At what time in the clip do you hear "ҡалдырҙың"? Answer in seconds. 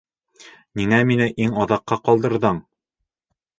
2.11-2.65